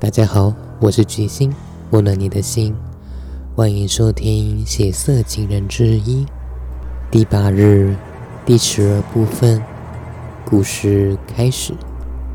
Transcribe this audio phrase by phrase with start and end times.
[0.00, 1.54] 大家好，我是巨星，
[1.90, 2.74] 温暖你的心，
[3.54, 6.24] 欢迎收听《血色情人之一》
[7.10, 7.94] 第八日
[8.46, 9.62] 第十二部分。
[10.42, 11.74] 故事开始，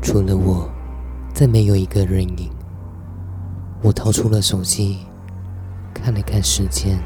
[0.00, 0.70] 除了我，
[1.34, 2.48] 再没有一个人影。
[3.82, 4.98] 我掏出了手机，
[5.92, 6.96] 看了看时间，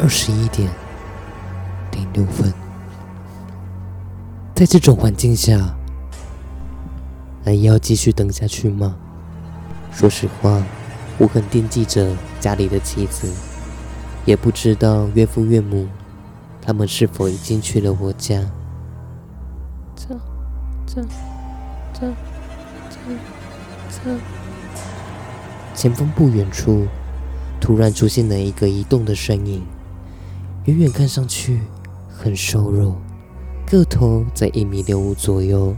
[0.00, 0.68] 二十一点
[1.92, 2.52] 零六分。
[4.52, 5.72] 在这种环境下，
[7.44, 8.96] 还要继续等下去吗？
[9.92, 10.62] 说实话，
[11.18, 13.30] 我很惦记着家里的妻子，
[14.24, 15.86] 也不知道岳父岳母
[16.60, 18.40] 他们是否已经去了我家。
[19.94, 20.08] 这、
[20.86, 21.02] 这、
[21.92, 22.12] 这、
[22.90, 22.96] 这、
[23.90, 24.18] 这……
[25.74, 26.86] 前方不远处
[27.60, 29.62] 突然出现了一个移动的身影，
[30.64, 31.60] 远远看上去
[32.08, 32.96] 很瘦弱，
[33.66, 35.76] 个头在一米六五左右，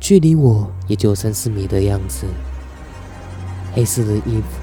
[0.00, 2.26] 距离我也就三四米的样子。
[3.74, 4.60] 黑色的衣服，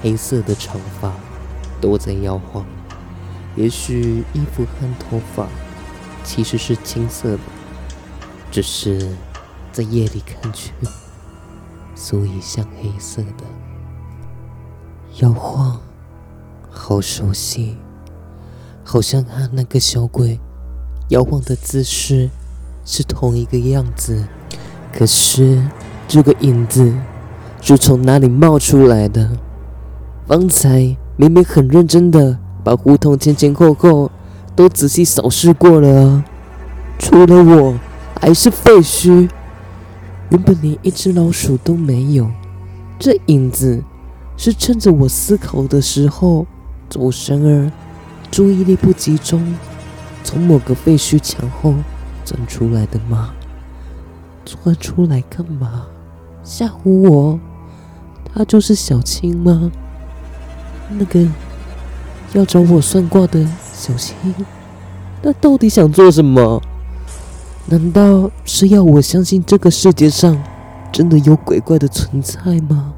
[0.00, 1.12] 黑色的长发，
[1.82, 2.64] 都在摇晃。
[3.56, 5.46] 也许衣服和头发
[6.24, 7.40] 其实是青色的，
[8.50, 9.14] 只是
[9.70, 10.72] 在夜里看去，
[11.94, 13.44] 所以像黑色的。
[15.18, 15.78] 摇晃，
[16.70, 17.76] 好熟悉，
[18.82, 20.40] 好像和那个小鬼
[21.10, 22.30] 摇晃的姿势
[22.86, 24.26] 是同一个样子。
[24.90, 25.62] 可是
[26.08, 26.94] 这个影子。
[27.60, 29.30] 是从哪里冒出来的？
[30.26, 34.10] 方才明明很认真的把胡同前前后后
[34.54, 36.24] 都仔细扫视过了啊！
[36.98, 37.74] 除了我，
[38.20, 39.28] 还是废墟。
[40.30, 42.30] 原本连一只老鼠都没有，
[42.98, 43.82] 这影子
[44.36, 46.46] 是趁着我思考的时候
[46.90, 47.72] 走神儿，
[48.30, 49.54] 注意力不集中，
[50.22, 51.74] 从某个废墟墙后
[52.24, 53.30] 钻出来的吗？
[54.44, 55.86] 钻出来干嘛？
[56.42, 57.40] 吓唬我？
[58.38, 59.72] 他就是小青吗？
[60.90, 61.26] 那个
[62.34, 64.14] 要找我算卦的小青，
[65.20, 66.62] 他到底想做什么？
[67.66, 70.40] 难道是要我相信这个世界上
[70.92, 72.92] 真的有鬼怪的存在吗？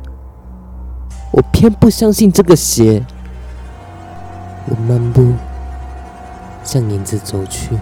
[1.33, 3.03] 我偏不相信这个邪。
[4.67, 5.33] 我漫步
[6.63, 7.79] 向影子走去，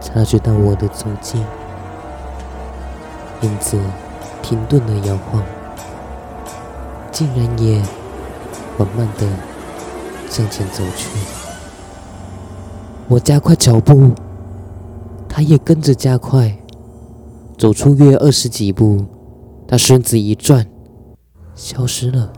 [0.00, 1.44] 察觉到我的走近，
[3.42, 3.78] 影子。
[4.42, 5.40] 停顿了摇晃，
[7.12, 7.82] 竟然也
[8.76, 9.26] 缓慢的
[10.28, 11.08] 向前走去。
[13.08, 14.12] 我加快脚步，
[15.28, 16.56] 他也跟着加快。
[17.58, 19.04] 走出约二十几步，
[19.68, 20.66] 他身子一转，
[21.54, 22.32] 消失了。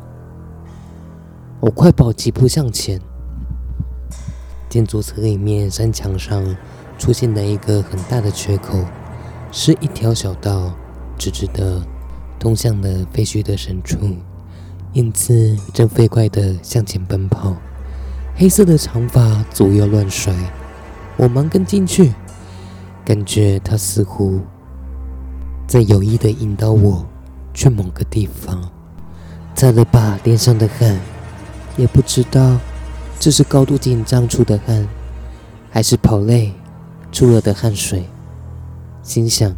[1.60, 3.00] 我快跑几步向前，
[4.68, 6.56] 见左侧一面山墙上
[6.98, 8.78] 出现了一个很大的缺口，
[9.52, 10.72] 是一条小道，
[11.16, 11.80] 直直的。
[12.40, 13.96] 通向了废墟的深处，
[14.94, 17.56] 影子正飞快地向前奔跑，
[18.36, 20.34] 黑色的长发左右乱甩。
[21.16, 22.12] 我忙跟进去，
[23.02, 24.40] 感觉他似乎
[25.66, 27.06] 在有意地引导我
[27.54, 28.70] 去某个地方。
[29.54, 31.00] 擦了把脸上的汗，
[31.78, 32.58] 也不知道
[33.18, 34.86] 这是高度紧张出的汗，
[35.70, 36.52] 还是跑累
[37.10, 38.04] 出了的汗水。
[39.02, 39.54] 心想，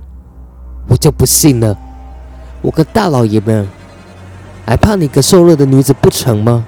[0.89, 1.77] 我就不信了。
[2.62, 3.67] 我个大老爷们，
[4.66, 6.66] 还怕你个瘦弱的女子不成吗？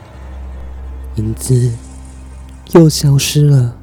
[1.16, 1.72] 影子
[2.72, 3.74] 又消失了，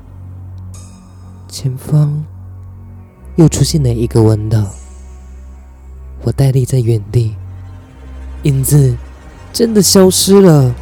[1.48, 2.24] 前方
[3.36, 4.68] 又出现了一个弯道。
[6.22, 7.36] 我呆立在原地，
[8.44, 8.96] 影子
[9.52, 10.76] 真的消失了。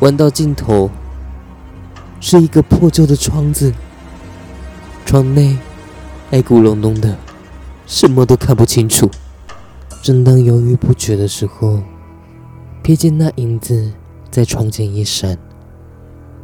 [0.00, 0.90] 弯道尽头
[2.20, 3.72] 是一个破旧的窗子，
[5.06, 5.56] 窗内
[6.30, 7.16] 黑咕隆咚的，
[7.86, 9.10] 什么都看不清楚。
[10.00, 11.82] 正当犹豫不决的时候，
[12.82, 13.92] 瞥见那影子
[14.30, 15.36] 在窗前一闪，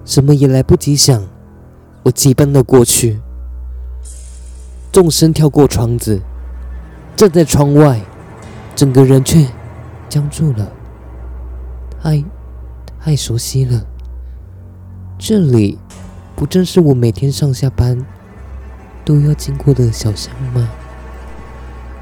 [0.04, 1.26] 什么也来不及想，
[2.02, 3.20] 我急奔了过去，
[4.92, 6.20] 纵身跳过窗子，
[7.16, 8.00] 站在窗外，
[8.74, 9.46] 整个人却
[10.08, 10.70] 僵住了。
[12.02, 12.22] 太，
[13.00, 13.86] 太熟悉了，
[15.16, 15.78] 这里
[16.36, 18.04] 不正是我每天上下班
[19.04, 20.68] 都要经过的小巷吗？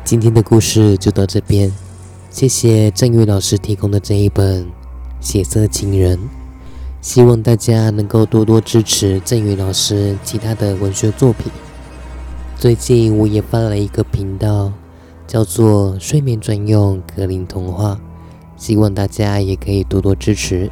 [0.04, 1.72] 今天的故事就到这边，
[2.28, 4.64] 谢谢郑宇老师提供的这一本
[5.20, 6.18] 《血色情人》，
[7.00, 11.50] 希望大家能够多多支持郑宇老师其他的文学作品。
[12.58, 14.72] 最近我也发了一个频道，
[15.26, 17.98] 叫做“睡眠专用格林童话”，
[18.58, 20.68] 希望大家也可以多多支持，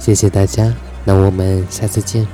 [0.00, 2.26] 谢谢大家，那我们下次见。